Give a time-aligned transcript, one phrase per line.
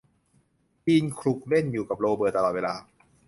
[0.85, 2.73] จีนขลุกเล่นอยู่กับโรเบิร์ตตลอดเวลา